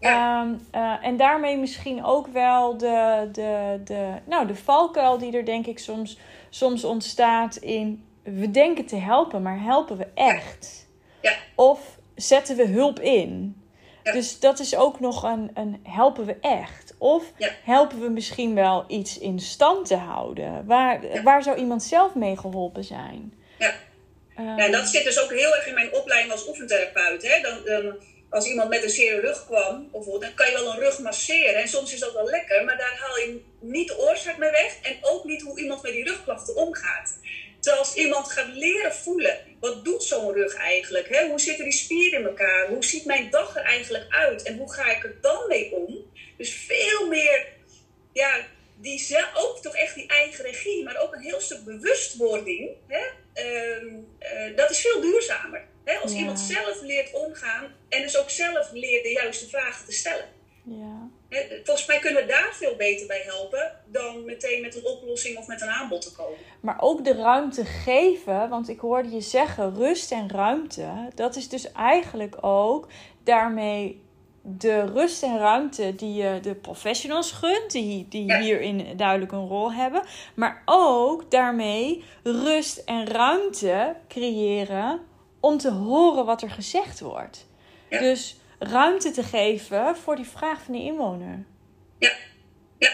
[0.00, 0.40] Ja.
[0.42, 5.44] Ehm, eh, en daarmee misschien ook wel de, de, de, nou, de valkuil die er
[5.44, 6.18] denk ik soms,
[6.50, 8.04] soms ontstaat in...
[8.22, 10.86] We denken te helpen, maar helpen we echt?
[11.22, 11.32] Ja.
[11.54, 13.54] Of zetten we hulp in?
[14.02, 14.12] Ja.
[14.12, 16.94] Dus dat is ook nog een, een helpen we echt?
[16.98, 17.48] Of Ja.
[17.64, 20.66] helpen we misschien wel iets in stand te houden?
[20.66, 21.22] Waar, Ja.
[21.22, 23.34] waar zou iemand zelf mee geholpen zijn?
[23.58, 23.72] Ja.
[24.36, 27.22] Ehm, Ja, en dat zit dus ook heel erg in mijn opleiding als oefentherapeut.
[27.22, 27.40] Hè?
[27.42, 27.94] Dan, dan,
[28.30, 31.54] als iemand met een zere rug kwam, bijvoorbeeld, dan kan je wel een rug masseren.
[31.54, 34.76] En soms is dat wel lekker, maar daar haal je niet de oorzaak mee weg.
[34.82, 37.18] En ook niet hoe iemand met die rugklachten omgaat.
[37.60, 41.08] Terwijl als iemand gaat leren voelen, wat doet zo'n rug eigenlijk?
[41.08, 41.26] Hè?
[41.26, 42.68] Hoe zitten die spieren in elkaar?
[42.68, 44.42] Hoe ziet mijn dag er eigenlijk uit?
[44.42, 46.12] En hoe ga ik er dan mee om?
[46.36, 47.46] Dus veel meer,
[48.12, 52.70] ja, die ook toch echt die eigen regie, maar ook een heel stuk bewustwording.
[52.86, 53.04] Hè?
[53.32, 53.86] Ehm,
[54.18, 55.68] eh, dat is veel duurzamer.
[56.02, 56.18] Als Ja.
[56.18, 60.24] iemand zelf leert omgaan en dus ook zelf leert de juiste vragen te stellen.
[60.64, 61.08] ja.
[61.64, 65.46] Volgens mij kunnen we daar veel beter bij helpen dan meteen met een oplossing of
[65.46, 66.38] met een aanbod te komen.
[66.60, 70.88] Maar ook de ruimte geven, want ik hoorde je zeggen rust en ruimte.
[71.14, 72.88] Dat is dus eigenlijk ook
[73.24, 74.02] daarmee
[74.42, 78.40] de rust en ruimte die je de professionals gunt, die, die Ja.
[78.40, 80.02] hierin duidelijk een rol hebben.
[80.34, 85.00] Maar ook daarmee rust en ruimte creëren
[85.40, 87.46] om te horen wat er gezegd wordt.
[87.90, 87.98] Ja.
[87.98, 91.44] Dus ruimte te geven voor die vraag van de inwoner.
[91.98, 92.12] Ja,
[92.78, 92.92] ja.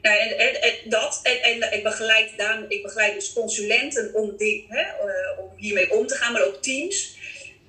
[0.00, 4.80] En, en dat, en, en ik, begeleid dan, ik begeleid dus consulenten om, die, hè,
[4.80, 7.16] eh, om hiermee om te gaan, maar ook teams.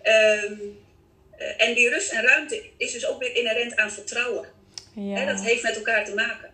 [0.02, 0.54] Ehm,
[1.38, 4.46] eh, en die rust en ruimte is dus ook weer inherent aan vertrouwen.
[4.96, 5.16] Ja.
[5.16, 6.54] Hè, dat heeft met elkaar te maken.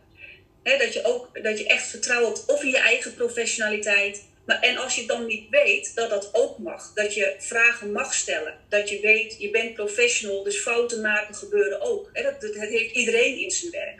[0.63, 4.29] Hè, dat, je ook, dat je echt vertrouwt of in je eigen professionaliteit.
[4.51, 6.93] Maar, en als je dan niet weet, dat dat ook mag.
[6.93, 8.53] Dat je vragen mag stellen.
[8.69, 12.09] Dat je weet, je bent professional, dus fouten maken gebeuren ook.
[12.13, 13.99] Hè, dat, dat, dat heeft iedereen in zijn werk.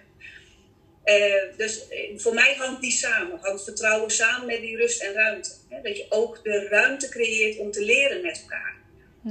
[1.04, 3.40] Eh, dus eh, voor mij hangt die samen.
[3.42, 5.52] Hangt vertrouwen samen met die rust en ruimte.
[5.70, 8.76] Hè, dat je ook de ruimte creëert om te leren met elkaar.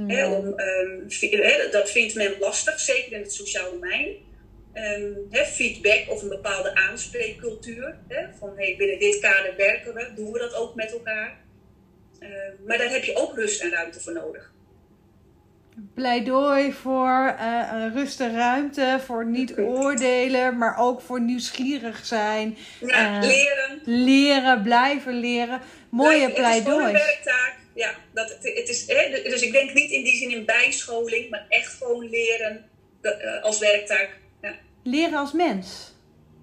[0.07, 0.31] Hè, Ja.
[0.31, 4.15] om, ehm, dat vindt men lastig, zeker in het sociaal domein.
[4.73, 7.95] Ehm, feedback of een bepaalde aanspreekcultuur.
[8.39, 11.39] Van hey, binnen dit kader werken we, doen we dat ook met elkaar.
[12.19, 12.31] Ehm,
[12.67, 14.53] maar daar heb je ook rust en ruimte voor nodig.
[15.93, 22.57] Pleidooi voor uh, rust en ruimte, voor niet oordelen, maar ook voor nieuwsgierig zijn.
[22.79, 23.81] Ja, uh, leren.
[23.83, 25.61] Leren, blijven leren.
[25.89, 26.91] Mooie pleidoois.
[26.91, 27.55] Het is een werktaak.
[27.73, 31.29] Ja, dat, het, het is, hè, dus ik denk niet in die zin in bijscholing,
[31.29, 32.69] maar echt gewoon leren
[33.01, 34.20] uh, als werktaak.
[34.83, 35.93] Leren als mens?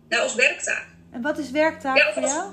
[0.08, 0.86] Nou, als werktaak.
[1.12, 2.52] En wat is werktaak ja, voor als, jou?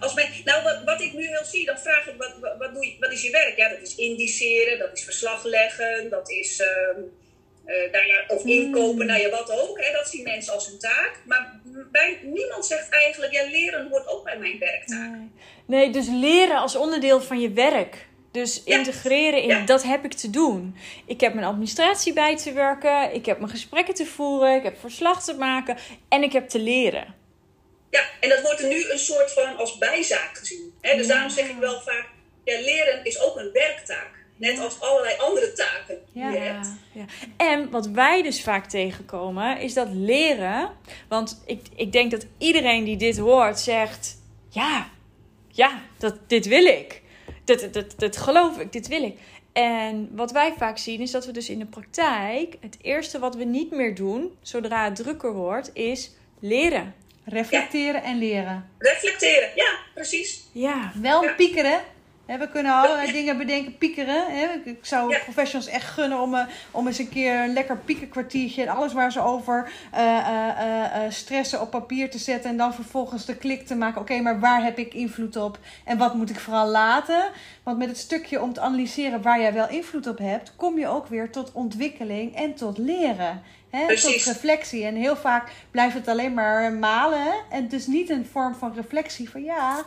[0.00, 2.74] Als men, nou, wat, wat ik nu heel zie, dan vraag ik, wat, wat, wat,
[2.74, 3.56] doe je, wat is je werk?
[3.56, 6.60] Ja, dat is indiceren, dat is verslag leggen, dat is...
[6.60, 7.02] Uh,
[7.66, 9.80] uh, nou ja, of inkopen, nou ja, wat ook.
[9.80, 11.18] Hè, dat zien mensen als een taak.
[11.26, 11.60] Maar
[11.90, 15.10] bij, niemand zegt eigenlijk, ja, leren hoort ook bij mijn werktaak.
[15.10, 15.30] Nee,
[15.66, 18.06] nee dus leren als onderdeel van je werk.
[18.32, 19.64] Dus integreren in ja.
[19.64, 20.76] dat heb ik te doen.
[21.06, 23.14] Ik heb mijn administratie bij te werken.
[23.14, 24.56] Ik heb mijn gesprekken te voeren.
[24.56, 25.76] Ik heb verslag te maken.
[26.08, 27.14] En ik heb te leren.
[27.90, 30.72] Ja, en dat wordt er nu een soort van als bijzaak gezien.
[30.80, 30.96] Hè?
[30.96, 31.12] Dus ja.
[31.12, 32.08] daarom zeg ik wel vaak,
[32.44, 34.10] ja, leren is ook een werktaak.
[34.36, 36.68] Net als allerlei andere taken die je hebt.
[36.92, 37.04] Ja.
[37.36, 40.70] En wat wij dus vaak tegenkomen, is dat leren.
[41.08, 44.16] Want ik, ik denk dat iedereen die dit hoort zegt:
[44.48, 44.90] Ja,
[45.48, 47.01] ja, dat, dit wil ik.
[47.44, 49.18] Dat, dat, dat geloof ik, dit wil ik.
[49.52, 53.36] En wat wij vaak zien is dat we dus in de praktijk het eerste wat
[53.36, 56.94] we niet meer doen, zodra het drukker wordt, is leren.
[57.24, 58.06] Reflecteren ja.
[58.06, 58.70] en leren.
[58.78, 60.42] Reflecteren, ja, precies.
[60.52, 60.92] Ja.
[60.94, 61.32] Wel ja.
[61.32, 61.80] piekeren.
[62.38, 64.24] We kunnen allerlei dingen bedenken, piekeren.
[64.64, 66.40] Ik zou professionals echt gunnen om, uh,
[66.70, 71.60] om eens een keer een lekker piekenkwartiertje en alles waar ze over uh, uh, stressen
[71.60, 72.50] op papier te zetten.
[72.50, 74.00] En dan vervolgens de klik te maken.
[74.00, 77.30] Oké, okay, maar waar heb ik invloed op en wat moet ik vooral laten?
[77.62, 80.88] Want met het stukje om te analyseren waar jij wel invloed op hebt, kom je
[80.88, 83.42] ook weer tot ontwikkeling en tot leren.
[83.70, 84.84] Hè, tot reflectie.
[84.84, 87.22] En heel vaak blijft het alleen maar malen.
[87.22, 87.32] Hè?
[87.50, 89.84] En dus niet een vorm van reflectie van ja,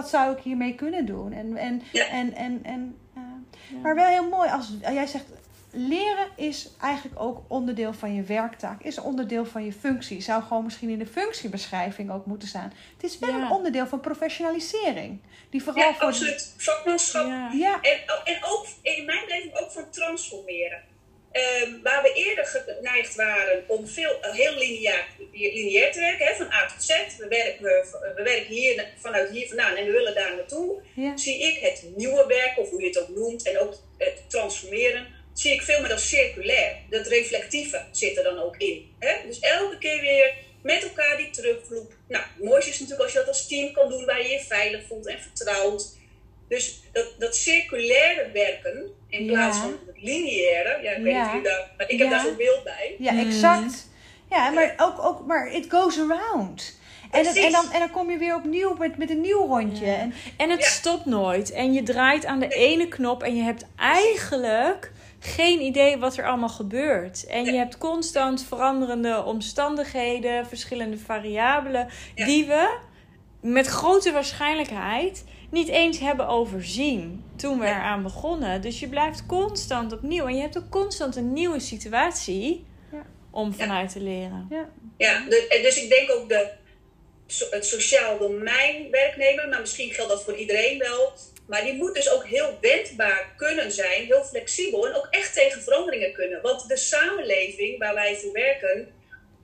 [0.00, 1.32] wat zou ik hiermee kunnen doen?
[1.32, 2.06] En, en, ja.
[2.06, 3.22] en, en, en, uh,
[3.70, 3.78] ja.
[3.78, 5.24] Maar wel heel mooi als jij zegt.
[5.70, 10.20] Leren is eigenlijk ook onderdeel van je werktaak, is onderdeel van je functie.
[10.20, 12.72] Zou gewoon misschien in de functiebeschrijving ook moeten staan.
[12.94, 15.20] Het is wel een onderdeel van professionalisering.
[15.50, 16.54] Die vooral ja, voor absoluut.
[16.56, 17.52] Vakmanschap.
[17.52, 17.80] Ja.
[17.80, 20.82] En, en ook in mijn beleving ook van transformeren.
[21.38, 26.52] Um, waar we eerder geneigd waren om veel, heel lineair, lineair te werken, hè, van
[26.52, 27.16] A tot Z.
[27.18, 30.82] We werken, we, we werken hier, vanuit hier vandaan en we willen daar naartoe.
[30.94, 31.16] Ja.
[31.16, 35.06] Zie ik het nieuwe werk, of hoe je het ook noemt, en ook het transformeren,
[35.32, 36.76] zie ik veel meer als circulair.
[36.90, 38.94] Dat reflectieve zit er dan ook in.
[38.98, 39.26] Hè?
[39.26, 41.92] Dus elke keer weer met elkaar die terugvloep.
[42.08, 44.40] Nou, het mooiste is natuurlijk als je dat als team kan doen, waar je je
[44.40, 45.96] veilig voelt en vertrouwt.
[46.48, 49.32] Dus dat, dat circulaire werken, in Ja.
[49.32, 52.14] plaats van het lineaire, ja, ik weet niet daar, maar ik heb Ja.
[52.14, 52.94] daar zo'n beeld bij.
[52.98, 53.88] Ja, exact.
[54.30, 56.76] Ja, maar ook, ook maar it goes around.
[57.10, 59.86] En, dan, en, dan, en dan kom je weer opnieuw met, met een nieuw rondje.
[59.86, 59.94] Ja.
[59.98, 60.66] En, En het Ja.
[60.68, 61.50] stopt nooit.
[61.52, 66.26] En je draait aan de ene knop en je hebt eigenlijk geen idee wat er
[66.26, 67.26] allemaal gebeurt.
[67.26, 72.24] En je hebt constant veranderende omstandigheden, verschillende variabelen, Ja.
[72.24, 72.76] die we
[73.40, 77.74] met grote waarschijnlijkheid niet eens hebben overzien toen we Nee.
[77.74, 78.60] eraan begonnen.
[78.60, 83.06] Dus je blijft constant opnieuw en je hebt ook constant een nieuwe situatie Ja.
[83.30, 84.46] om vanuit te leren.
[84.50, 84.68] ja.
[84.98, 85.14] Ja,
[85.48, 86.48] en dus ik denk ook de,
[87.50, 91.12] het sociaal domein werknemer, maar misschien geldt dat voor iedereen wel.
[91.46, 95.62] Maar die moet dus ook heel wendbaar kunnen zijn, heel flexibel en ook echt tegen
[95.62, 96.42] veranderingen kunnen.
[96.42, 98.88] Want de samenleving waar wij voor werken,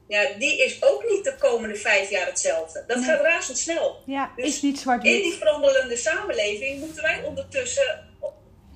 [0.08, 2.84] ja, die is ook niet de komende vijf jaar hetzelfde.
[2.86, 3.06] Dat Nee.
[3.06, 3.96] gaat razendsnel.
[4.06, 5.22] ja Dus is niet In zwart-wit.
[5.22, 8.12] die veranderende samenleving moeten wij ondertussen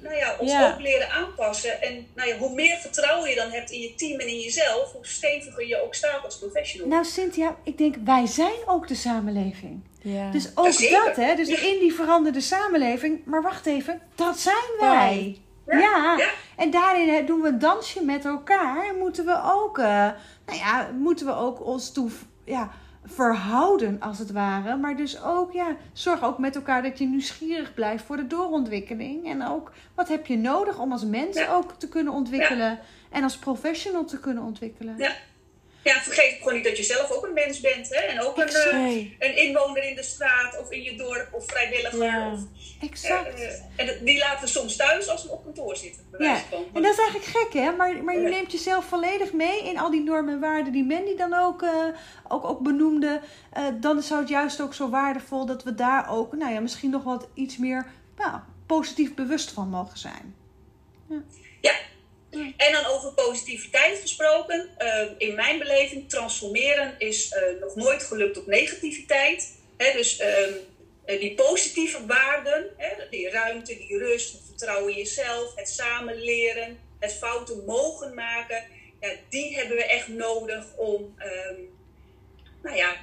[0.01, 0.73] nou ja, ons Ja.
[0.73, 1.83] ook leren aanpassen.
[1.83, 4.93] En nou ja, hoe meer vertrouwen je dan hebt in je team en in jezelf,
[4.93, 6.89] hoe steviger je ook staat als professional.
[6.89, 9.81] Nou, Cynthia, ik denk wij zijn ook de samenleving.
[10.03, 10.31] Ja.
[10.31, 11.35] Dus ook dat, hè?
[11.35, 13.25] Dus in die veranderde samenleving.
[13.25, 15.39] Maar wacht even, dat zijn wij.
[15.67, 15.79] Ja.
[15.79, 16.15] Ja.
[16.19, 16.31] Ja.
[16.57, 18.89] En daarin hè, doen we een dansje met elkaar.
[18.89, 20.09] En moeten we ook, eh,
[20.49, 22.11] nou ja, moeten we ook ons toe
[22.45, 22.71] ja,
[23.05, 24.77] verhouden, als het ware.
[24.77, 29.27] Maar dus ook, ja, zorg ook met elkaar dat je nieuwsgierig blijft voor de doorontwikkeling.
[29.27, 31.53] En ook, wat heb je nodig om als mens Ja.
[31.53, 32.79] ook te kunnen ontwikkelen.
[33.11, 34.95] En als professional te kunnen ontwikkelen.
[34.99, 35.13] Ja.
[35.89, 37.89] Ja, vergeet gewoon niet dat je zelf ook een mens bent.
[37.89, 38.01] Hè?
[38.01, 42.05] En ook een, eh, een inwoner in de straat of in je dorp of vrijwilliger.
[42.05, 42.33] Ja.
[42.33, 42.41] Of,
[42.81, 43.35] Exact.
[43.41, 46.07] eh, en dat- die laten we soms thuis als we op kantoor zitten.
[46.19, 46.35] Ja,
[46.75, 47.73] en dat is eigenlijk gek, hè?
[47.73, 48.29] Maar, maar je Ja.
[48.29, 51.71] neemt jezelf volledig mee in al die normen en waarden die Mandy dan ook, eh,
[52.29, 53.21] ook, ook benoemde.
[53.53, 56.91] Eh, dan zou het juist ook zo waardevol dat we daar ook, nou ja, misschien
[56.91, 60.35] nog wat iets meer nou, positief bewust van mogen zijn.
[61.61, 61.73] Ja,
[62.57, 64.69] En dan over positiviteit gesproken.
[64.79, 69.57] Uh, in mijn beleving, transformeren is uh, nog nooit gelukt op negativiteit.
[69.77, 72.67] Dus uh, die positieve waarden,
[73.11, 78.65] die ruimte, die rust, het vertrouwen in jezelf, het samen leren, het fouten mogen maken,
[79.01, 81.61] ja, die hebben we echt nodig om, ehm,
[82.63, 82.97] nou ja,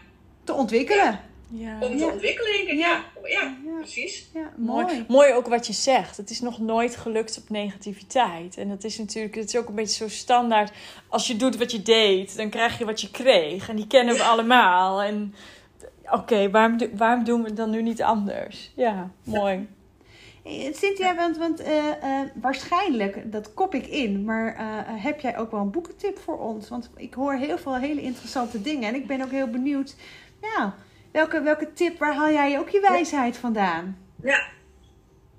[0.44, 1.06] te ontwikkelen.
[1.06, 1.30] Ja.
[1.82, 3.04] Om te ontwikkelen, ja.
[3.24, 4.30] Ja, ja, precies.
[4.34, 5.06] Ja, mooi.
[5.08, 5.34] mooi.
[5.34, 6.18] ook wat je zegt.
[6.18, 8.58] Het is nog nooit gelukt op negativiteit.
[8.58, 10.72] En dat is natuurlijk, het is ook een beetje zo standaard.
[11.10, 13.70] Als je doet wat je deed, dan krijg je wat je kreeg.
[13.70, 15.02] En die kennen we allemaal.
[15.02, 15.36] En
[16.12, 18.72] oké, waarom, waarom doen we het dan nu niet anders?
[18.76, 19.68] Ja, mooi.
[20.44, 24.56] Eh, Cynthia, want, want uh, uh, waarschijnlijk, dat kop ik in, maar
[25.02, 26.70] heb jij ook wel een boekentip voor ons?
[26.70, 29.96] Want ik hoor heel veel hele interessante dingen en ik ben ook heel benieuwd,
[30.42, 30.76] ja,
[31.16, 33.98] welke, welke tip, waar haal jij ook je wijsheid vandaan?
[34.24, 34.48] Ja,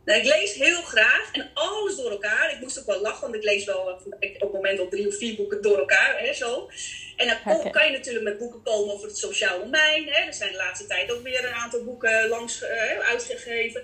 [0.05, 2.53] nou, ik lees heel graag en alles door elkaar.
[2.53, 5.17] Ik moest ook wel lachen, want ik lees wel op het moment al drie of
[5.17, 6.71] vier boeken door elkaar, hè, zo.
[7.17, 10.09] En dan kan je natuurlijk met boeken komen over het sociaal domein.
[10.09, 10.27] Hè.
[10.27, 12.65] Er zijn de laatste tijd ook weer een aantal boeken langs
[13.11, 13.83] uitgegeven.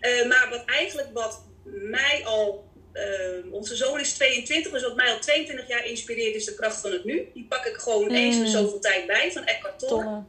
[0.00, 5.12] Uh, maar wat eigenlijk wat mij al, uh, onze zoon is 22, dus wat mij
[5.12, 7.28] al 22 jaar inspireert is de kracht van het nu.
[7.34, 8.14] Die pak ik gewoon mm.
[8.14, 10.24] eens in zoveel tijd bij van Eckhart Tolle.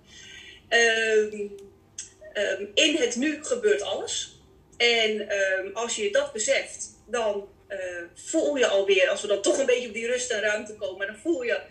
[0.69, 1.33] Uh,
[2.73, 4.41] in het nu gebeurt alles.
[4.77, 7.77] En ehm, als je dat beseft, dan eh,
[8.15, 11.07] voel je alweer, als we dan toch een beetje op die rust en ruimte komen,
[11.07, 11.61] dan voel je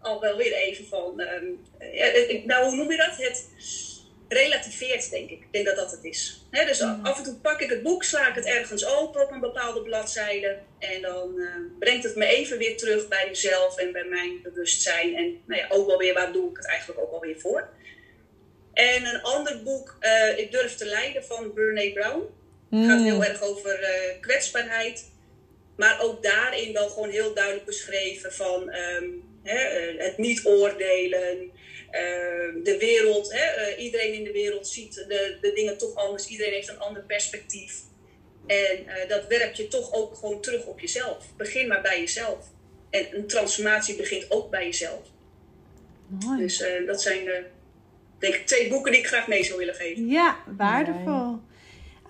[0.00, 1.16] al wel weer even van,
[2.44, 3.16] nou hoe noem je dat?
[3.16, 3.46] Het,
[4.32, 5.40] relativeert, denk ik.
[5.40, 6.46] Ik denk dat dat het is.
[6.50, 7.00] dus mm.
[7.02, 9.82] af en toe pak ik het boek, sla ik het ergens open op een bepaalde
[9.82, 10.58] bladzijde.
[10.78, 15.16] En dan uh, brengt het me even weer terug bij mezelf en bij mijn bewustzijn.
[15.16, 17.68] En nou ja, ook wel weer, waar doe ik het eigenlijk ook alweer voor?
[18.72, 22.22] En een ander boek, uh, Ik durf te leiden, van Brene Brown.
[22.70, 23.04] Het gaat mm.
[23.04, 25.10] heel erg over uh, kwetsbaarheid.
[25.76, 29.24] Maar ook daarin wel gewoon heel duidelijk beschreven van um,
[29.98, 31.50] het niet oordelen.
[31.90, 36.26] Ehm, de wereld, hè, eh, iedereen in de wereld ziet de, de dingen toch anders.
[36.26, 37.80] Iedereen heeft een ander perspectief.
[38.46, 41.26] En uh, dat werpt je toch ook gewoon terug op jezelf.
[41.36, 42.46] Begin maar bij jezelf.
[42.90, 45.00] En een transformatie begint ook bij jezelf.
[46.06, 46.40] Mooi.
[46.40, 47.44] Dus uh, dat zijn de,
[48.22, 50.08] denk ik, twee boeken die ik graag mee zou willen geven.
[50.08, 51.40] Ja, waardevol.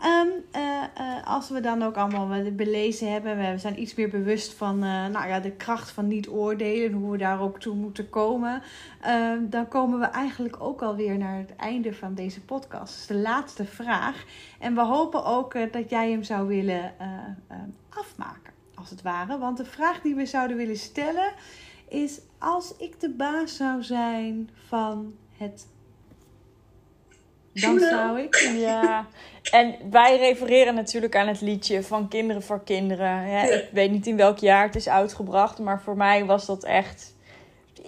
[0.04, 4.52] Um, uh, uh, als we dan ook allemaal belezen hebben, we zijn iets meer bewust
[4.52, 7.74] van uh, nou ja, de kracht van niet oordelen en hoe we daar ook toe
[7.74, 8.62] moeten komen,
[9.00, 12.96] ehm, dan komen we eigenlijk ook alweer naar het einde van deze podcast.
[12.96, 14.24] Dus de laatste vraag.
[14.58, 16.94] En we hopen ook dat jij hem zou willen
[17.88, 19.38] afmaken, als het ware.
[19.38, 21.32] Want de vraag die we zouden willen stellen
[21.88, 25.66] is: als ik de baas zou zijn van het
[27.52, 28.52] dan zou ik.
[28.56, 29.06] Ja.
[29.50, 33.44] En wij refereren natuurlijk aan het liedje van Kinderen voor Kinderen.
[33.52, 37.14] Ik weet niet in welk jaar het is uitgebracht, maar voor mij was dat echt.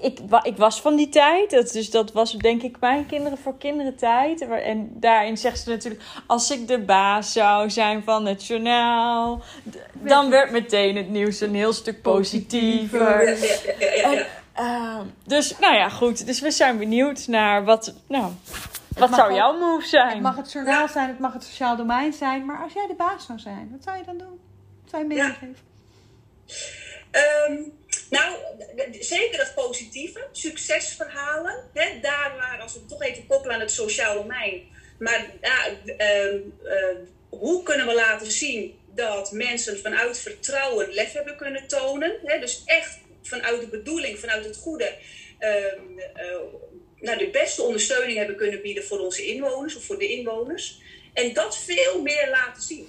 [0.01, 3.59] Ik, ik was van die tijd, dat, dus dat was denk ik mijn Kinderen voor
[3.59, 4.41] Kinderen tijd.
[4.41, 9.43] En daarin zegt ze natuurlijk: Als ik de baas zou zijn van het journaal,
[9.93, 13.39] dan werd meteen het nieuws een heel stuk positiever.
[14.03, 14.27] En,
[14.61, 16.27] uh, dus nou ja, goed.
[16.27, 17.95] Dus we zijn benieuwd naar wat.
[18.07, 18.33] Nou,
[18.99, 20.09] wat zou jouw move zijn?
[20.09, 22.45] Het mag het journaal zijn, het mag het sociaal domein zijn.
[22.45, 24.41] Maar als jij de baas zou zijn, wat zou je dan doen?
[24.83, 25.57] Wat zou je meegeven?
[27.11, 27.63] Ehm,
[28.11, 28.37] nou,
[29.01, 30.27] zeker dat positieve.
[30.33, 31.65] Succesverhalen.
[31.73, 34.63] Hè, daar waar, als we het toch even koppelen aan het sociaal domein.
[34.99, 36.97] Maar ja, ehm, ehm,
[37.29, 42.19] hoe kunnen we laten zien dat mensen vanuit vertrouwen lef hebben kunnen tonen?
[42.25, 42.39] Hè?
[42.39, 44.97] Dus echt vanuit de bedoeling, vanuit het goede.
[45.41, 46.41] Uh,
[47.05, 50.81] nou, de beste ondersteuning hebben kunnen bieden voor onze inwoners of voor de inwoners.
[51.13, 52.89] En dat veel meer laten zien.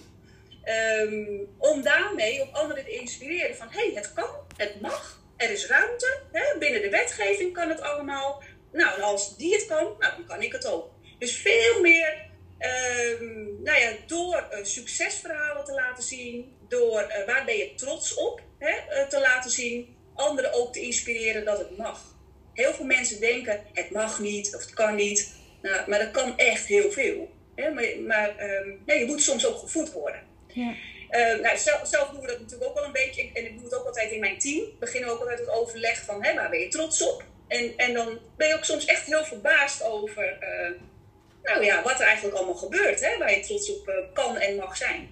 [0.64, 5.52] Ehm, om daarmee op anderen te inspireren van hé, hey, het kan, het mag, er
[5.52, 6.20] is ruimte.
[6.32, 6.58] Hè?
[6.60, 8.44] Binnen de wetgeving kan het allemaal.
[8.72, 10.90] Nou, als die het kan, nou, dan kan ik het ook.
[11.20, 12.26] Dus veel meer
[12.60, 18.14] um, nou ja, door uh, succesverhalen te laten zien, door uh, waar ben je trots
[18.14, 22.15] op hè, uh, te laten zien, anderen ook te inspireren dat het mag
[22.56, 25.34] heel veel mensen denken, het mag niet of het kan niet.
[25.62, 27.30] Nou, maar dat kan echt heel veel.
[27.56, 27.70] Hè?
[27.70, 30.22] Maar, maar um, je moet soms ook gevoed worden.
[30.48, 30.74] Ja.
[31.10, 33.30] Uh, nou, zelf, zelf, doen we dat natuurlijk ook wel een beetje.
[33.34, 34.66] En ik doe het ook altijd in mijn team.
[34.80, 37.24] Beginnen we ook altijd het overleg van, hè, waar ben je trots op?
[37.48, 40.80] En, en dan ben je ook soms echt heel verbaasd over uh,
[41.44, 43.00] nou ja, wat er eigenlijk allemaal gebeurt.
[43.02, 45.10] Hè, waar je trots op uh, kan en mag zijn.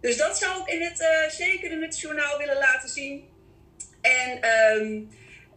[0.00, 3.28] Dus dat zou ik in het, uh, zeker in het journaal willen laten zien.
[4.00, 5.10] En um,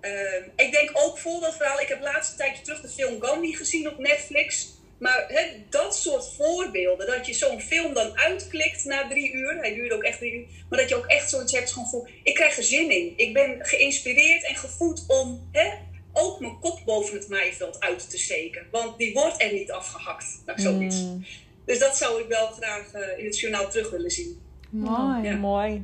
[0.03, 1.79] Ehm, ik denk ook vol dat verhaal.
[1.79, 4.73] Ik heb de laatste tijdje terug de film Gandhi gezien op Netflix.
[4.97, 9.73] Maar hè, dat soort voorbeelden, dat je zo'n film dan uitklikt na drie uur, hij
[9.73, 12.33] duurde ook echt drie uur, maar dat je ook echt zoiets hebt van, voel, ik
[12.33, 13.13] krijg er zin in.
[13.15, 15.69] Ik ben geïnspireerd en gevoed om hè,
[16.13, 18.65] ook mijn kop boven het maaiveld uit te steken.
[18.71, 21.01] Want die wordt er niet afgehakt, naar zoiets.
[21.01, 21.25] Mm.
[21.65, 24.41] Dus dat zou ik wel graag eh, in het journaal terug willen zien.
[24.69, 25.23] Mooi.
[25.23, 25.35] Ja.
[25.35, 25.83] Mooi.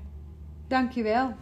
[0.67, 1.36] Dankjewel.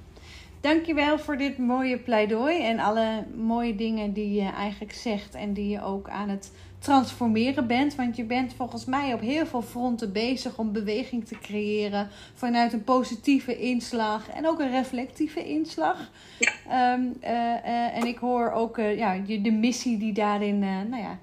[0.67, 5.69] Dankjewel voor dit mooie pleidooi en alle mooie dingen die je eigenlijk zegt en die
[5.69, 7.95] je ook aan het transformeren bent.
[7.95, 12.73] Want je bent volgens mij op heel veel fronten bezig om beweging te creëren vanuit
[12.73, 16.11] een positieve inslag en ook een reflectieve inslag.
[16.39, 16.51] Ja.
[16.69, 21.19] Ehm, eh, eh, en ik hoor ook eh, ja, de missie die daarin nou ja,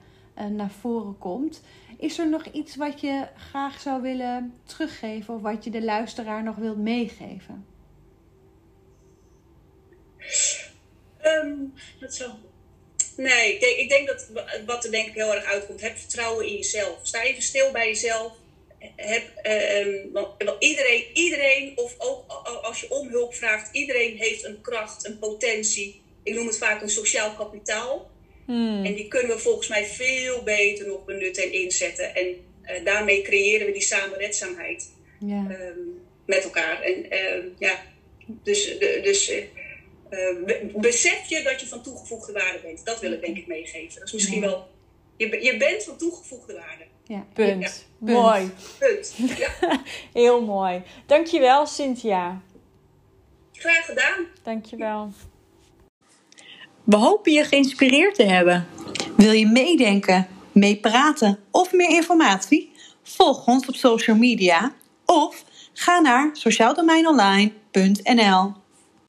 [0.49, 1.63] naar voren komt.
[1.99, 6.43] Is er nog iets wat je graag zou willen teruggeven of wat je de luisteraar
[6.43, 7.74] nog wilt meegeven?
[12.01, 12.31] Dat zo.
[13.17, 14.27] Nee, kijk, ik denk dat
[14.67, 16.99] wat er denk ik heel erg uitkomt, heb vertrouwen in jezelf.
[17.03, 18.33] Sta even stil bij jezelf.
[18.97, 22.31] Heb, ehm, want, iedereen, iedereen, of ook
[22.63, 26.01] als je om hulp vraagt, iedereen heeft een kracht, een potentie.
[26.23, 28.11] Ik noem het vaak een sociaal kapitaal.
[28.47, 28.85] Hmm.
[28.85, 32.15] En die kunnen we volgens mij veel beter nog benutten en inzetten.
[32.15, 35.47] En eh, daarmee creëren we die samenredzaamheid Ja.
[35.51, 35.79] ehm,
[36.27, 36.83] met elkaar.
[36.83, 37.83] En ehm, ja,
[38.27, 39.33] dus, dus
[40.15, 42.85] eh, be- besef je dat je van toegevoegde waarde bent.
[42.85, 43.95] Dat wil ik denk ik meegeven.
[43.99, 44.47] Dat is misschien Ja.
[44.47, 44.69] wel.
[45.17, 46.85] Je, je bent van toegevoegde waarde.
[47.05, 47.25] Ja.
[47.33, 47.87] Punt.
[48.05, 48.13] Ja.
[48.13, 48.51] Mooi.
[48.79, 49.15] Punt.
[49.39, 49.49] Ja,
[50.23, 50.83] Heel mooi.
[51.07, 52.41] Dankjewel, Cynthia.
[53.53, 54.27] graag gedaan.
[54.43, 55.13] Dankjewel.
[56.85, 58.67] We hopen je geïnspireerd te hebben.
[59.17, 62.73] Wil je meedenken, meepraten of meer informatie?
[63.03, 68.53] Volg ons op social media of ga naar sociaaldomeinonline.nl.